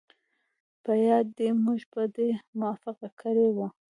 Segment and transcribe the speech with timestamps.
[0.83, 3.67] په یاد دي موږ په دې موافقه کړې وه